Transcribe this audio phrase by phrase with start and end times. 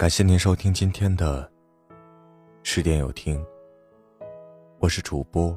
[0.00, 1.52] 感谢您收听今天的
[2.62, 3.44] 十点有听，
[4.78, 5.54] 我是主播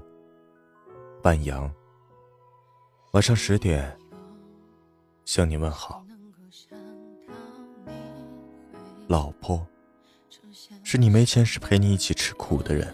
[1.22, 1.74] 半阳。
[3.14, 3.98] 晚上十点
[5.24, 6.06] 向你问好。
[9.08, 9.66] 老婆
[10.84, 12.94] 是你没钱时陪你一起吃苦的人，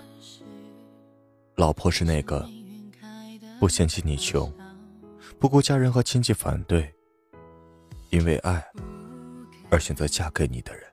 [1.55, 2.47] 老婆是那个
[3.59, 4.54] 不嫌弃你穷，
[5.39, 6.93] 不顾家人和亲戚反对，
[8.11, 8.63] 因为爱
[9.71, 10.84] 而选择嫁给你的人。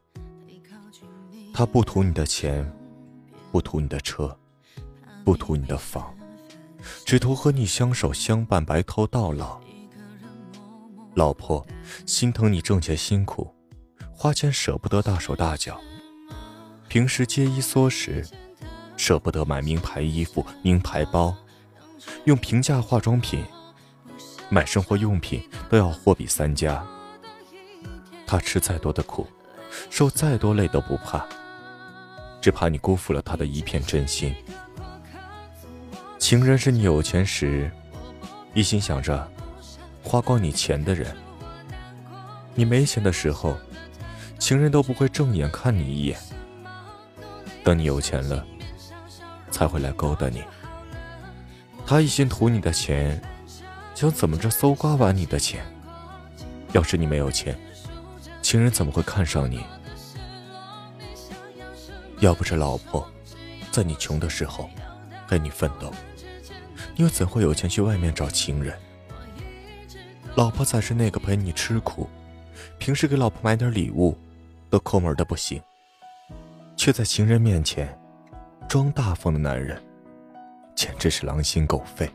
[1.59, 2.71] 他不图你的钱，
[3.51, 4.39] 不图你的车，
[5.25, 6.15] 不图你的房，
[7.07, 9.59] 只图和你相守相伴，白头到老。
[11.15, 11.67] 老婆
[12.05, 13.51] 心疼你挣钱辛苦，
[14.13, 15.81] 花钱舍不得大手大脚，
[16.89, 18.23] 平时节衣缩食，
[18.99, 21.35] 舍不得买名牌衣服、名牌包，
[22.27, 23.43] 用平价化妆品，
[24.51, 26.87] 买生活用品都要货比三家。
[28.27, 29.27] 他吃再多的苦，
[29.89, 31.27] 受再多累都不怕。
[32.47, 34.33] 只怕你辜负了他的一片真心。
[36.17, 37.69] 情人是你有钱时，
[38.55, 39.29] 一心想着
[40.01, 41.09] 花光你钱的人；
[42.55, 43.57] 你没钱的时候，
[44.39, 46.17] 情人都不会正眼看你一眼。
[47.65, 48.47] 等你有钱了，
[49.51, 50.45] 才会来勾搭你。
[51.85, 53.21] 他一心图你的钱，
[53.93, 55.67] 想怎么着搜刮完你的钱。
[56.71, 57.59] 要是你没有钱，
[58.41, 59.65] 情人怎么会看上你？
[62.21, 63.07] 要不是老婆
[63.71, 64.71] 在你穷的时候
[65.29, 65.93] 陪你奋斗，
[66.95, 68.75] 你又怎会有钱去外面找情人？
[70.35, 72.09] 老婆才是那个陪你吃苦，
[72.79, 74.17] 平时给老婆买点礼物
[74.71, 75.61] 都抠门的不行，
[76.77, 77.99] 却在情人面前
[78.69, 79.83] 装大方的男人，
[80.75, 82.11] 简直是狼心狗肺。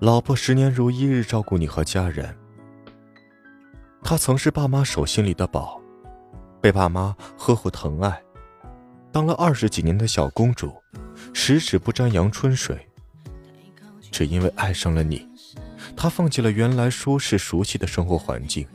[0.00, 2.36] 老婆十年如一日照顾你和家人，
[4.02, 5.80] 她曾是爸妈手心里的宝，
[6.60, 8.23] 被爸妈呵护疼爱。
[9.14, 10.74] 当了二十几年的小公主，
[11.32, 12.84] 十指不沾阳春水。
[14.10, 15.24] 只因为爱上了你，
[15.96, 18.66] 她放弃了原来舒适熟悉的生活环境，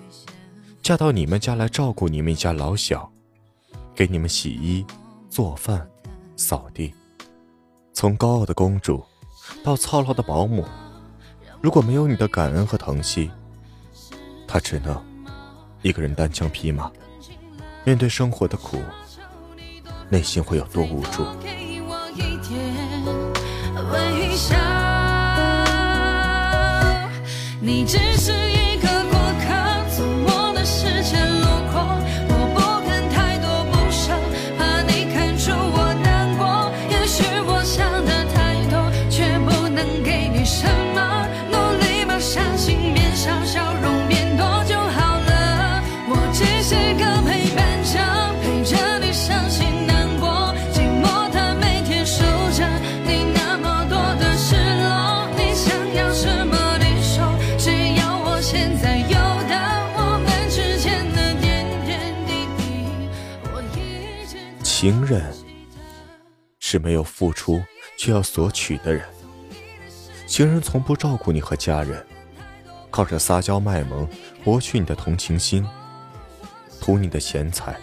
[0.81, 3.11] 嫁到你们家来照顾你们一家老小，
[3.93, 4.85] 给你们洗衣、
[5.29, 5.85] 做饭、
[6.37, 6.93] 扫地。
[7.91, 9.03] 从高傲的公主，
[9.61, 10.65] 到操劳的保姆，
[11.59, 13.29] 如果没有你的感恩和疼惜，
[14.47, 15.05] 她只能
[15.81, 16.89] 一个人单枪匹马，
[17.83, 18.77] 面对生活的苦。
[20.09, 21.23] 内心会有多无助？
[27.61, 28.58] 你只是。
[64.81, 65.29] 情人
[66.61, 67.61] 是没有付出
[67.97, 69.05] 却要索取的人。
[70.25, 72.07] 情人从不照顾你和家人，
[72.89, 74.07] 靠着撒娇卖萌
[74.41, 75.67] 博取你的同情心，
[76.79, 77.77] 图你的钱财，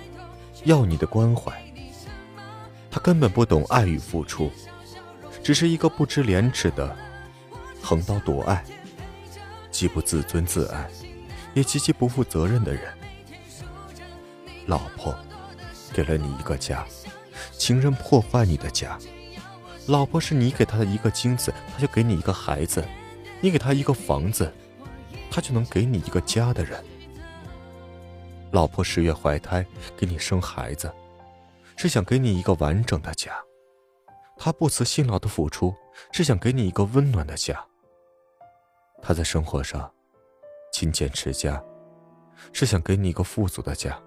[0.65, 1.53] 要你的关怀。
[2.91, 4.51] 他根本不懂爱与付出，
[5.43, 6.97] 只是一个不知廉耻的
[7.83, 8.65] 横刀夺爱，
[9.71, 10.89] 既不自尊自爱，
[11.53, 12.91] 也极其不负责任的人。
[14.65, 15.15] 老婆。
[15.93, 16.87] 给了你一个家，
[17.53, 18.99] 情人破坏你的家。
[19.87, 22.83] 老婆是你给他的一个精子，他就给你一个孩子；
[23.41, 24.53] 你给他一个房子，
[25.31, 26.83] 他就能给你一个家的人。
[28.51, 29.65] 老婆十月怀胎
[29.97, 30.93] 给你生孩子，
[31.77, 33.33] 是想给你一个完整的家。
[34.37, 35.75] 他不辞辛劳的付出，
[36.13, 37.65] 是想给你一个温暖的家。
[39.03, 39.91] 他在生活上
[40.73, 41.63] 勤俭持家，
[42.53, 43.99] 是想给你一个富足的家。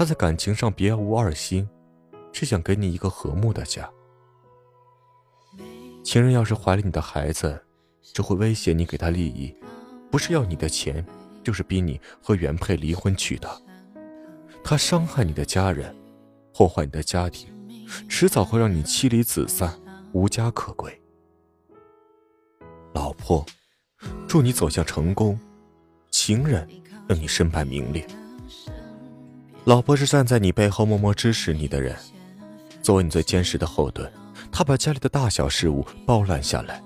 [0.00, 1.68] 他在感情上别无二心，
[2.32, 3.86] 是想给你一个和睦的家。
[6.02, 7.62] 情人要是怀了你的孩子，
[8.00, 9.54] 只会威胁你给他利益，
[10.10, 11.04] 不是要你的钱，
[11.44, 13.54] 就是逼你和原配离婚娶她。
[14.64, 15.94] 他伤害你的家人，
[16.54, 17.52] 破坏你的家庭，
[18.08, 19.78] 迟早会让你妻离子散，
[20.12, 20.90] 无家可归。
[22.94, 23.44] 老婆，
[24.26, 25.38] 祝你走向成功；
[26.10, 26.66] 情人，
[27.06, 28.02] 让你身败名裂。
[29.70, 31.96] 老婆是站在你背后默默支持你的人，
[32.82, 34.12] 作为你最坚实的后盾，
[34.50, 36.82] 她把家里的大小事务包揽下来。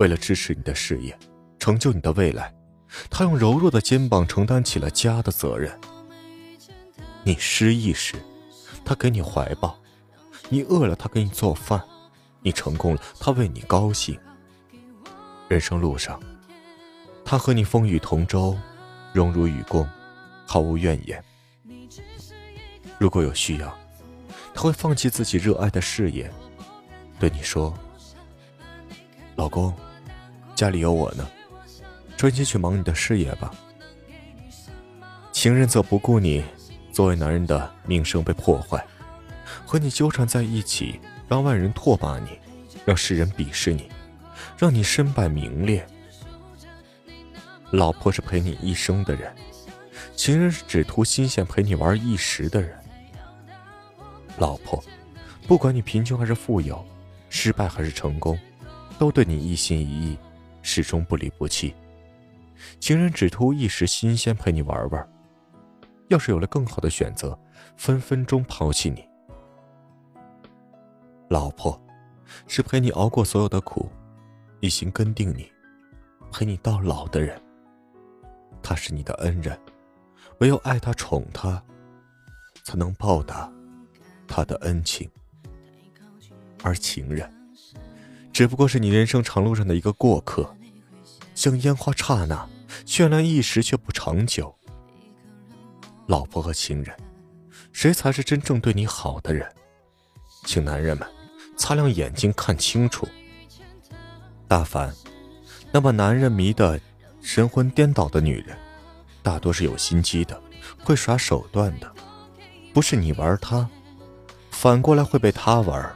[0.00, 1.16] 为了支持你的事业，
[1.60, 2.52] 成就你的未来，
[3.08, 5.78] 她用柔弱的肩膀承担起了家的责任。
[7.22, 8.16] 你失意时，
[8.84, 9.78] 他给你怀抱；
[10.48, 11.78] 你饿了，他给你做饭；
[12.40, 14.18] 你成功了，他为你高兴。
[15.46, 16.20] 人生路上，
[17.24, 18.58] 他和你风雨同舟，
[19.12, 19.88] 荣辱与共，
[20.44, 21.22] 毫无怨言。
[22.98, 23.78] 如果有需要，
[24.54, 26.30] 他会放弃自己热爱的事业，
[27.18, 27.72] 对你说
[29.36, 29.74] ：“老公，
[30.54, 31.28] 家里有我呢，
[32.16, 33.54] 专心去忙你的事业吧。”
[35.30, 36.42] 情人则不顾你
[36.90, 38.82] 作为男人的名声被破坏，
[39.66, 42.38] 和你纠缠在一起，让外人唾骂你，
[42.86, 43.90] 让世人鄙视你，
[44.56, 45.86] 让你身败名裂。
[47.72, 49.30] 老婆是陪你一生的人，
[50.16, 52.74] 情人是只图新鲜陪你玩一时的人。
[54.38, 54.82] 老婆，
[55.46, 56.84] 不管你贫穷还是富有，
[57.30, 58.38] 失败还是成功，
[58.98, 60.18] 都对你一心一意，
[60.62, 61.74] 始终不离不弃。
[62.78, 65.08] 情人只图一时新鲜陪你玩玩。
[66.08, 67.38] 要是有了更好的选择，
[67.76, 69.06] 分分钟抛弃你。
[71.28, 71.80] 老婆，
[72.46, 73.90] 是陪你熬过所有的苦，
[74.60, 75.50] 一心跟定你，
[76.30, 77.40] 陪你到老的人。
[78.62, 79.58] 他是你的恩人，
[80.38, 81.62] 唯有爱他、宠他，
[82.64, 83.50] 才能报答
[84.26, 85.10] 他的恩情。
[86.62, 87.30] 而情人，
[88.32, 90.56] 只不过是你人生长路上的一个过客，
[91.34, 92.48] 像烟花刹那，
[92.84, 94.54] 绚烂一时，却不长久。
[96.06, 96.96] 老婆和情人，
[97.72, 99.46] 谁才是真正对你好的人？
[100.44, 101.06] 请男人们
[101.56, 103.06] 擦亮眼睛看清楚。
[104.48, 104.94] 大凡
[105.72, 106.80] 那把男人迷得
[107.20, 108.56] 神魂颠倒的女人，
[109.22, 110.40] 大多是有心机的，
[110.84, 111.92] 会耍手段的。
[112.72, 113.68] 不是你玩她，
[114.58, 115.94] 反过来会被他玩。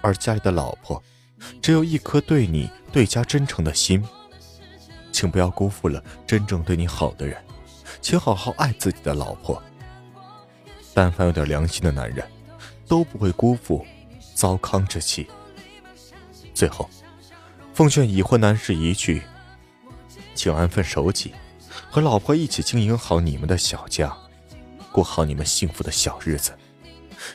[0.00, 1.00] 而家里的老婆，
[1.62, 4.04] 只有一颗对你对家真诚的心。
[5.12, 7.40] 请不要辜负了真正对你好的人。
[8.00, 9.62] 请好好爱自己的老婆。
[10.92, 12.28] 但凡有点良心的男人，
[12.88, 13.86] 都不会辜负
[14.34, 15.28] 糟糠之妻。
[16.52, 16.90] 最后，
[17.72, 19.22] 奉劝已婚男士一句：
[20.34, 21.32] 请安分守己，
[21.88, 24.12] 和老婆一起经营好你们的小家，
[24.90, 26.52] 过好你们幸福的小日子。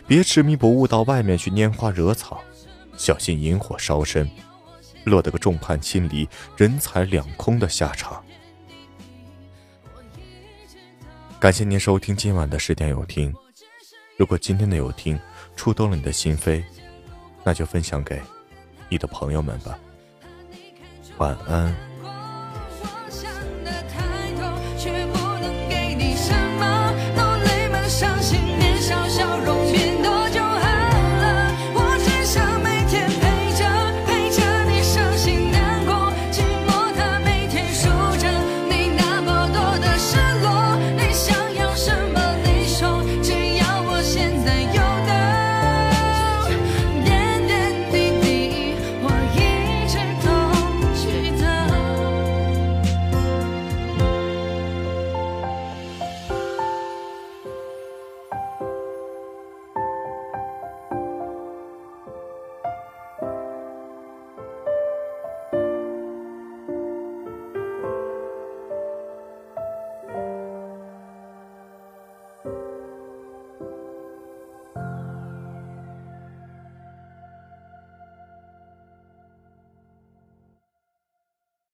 [0.07, 2.41] 别执迷不悟到外面去拈花惹草，
[2.97, 4.29] 小心引火烧身，
[5.03, 8.23] 落得个众叛亲离、人财两空的下场。
[11.39, 13.33] 感谢您收听今晚的十点有听。
[14.15, 15.19] 如果今天的有听
[15.55, 16.63] 触动了你的心扉，
[17.43, 18.21] 那就分享给
[18.87, 19.77] 你的朋友们吧。
[21.17, 21.92] 晚安。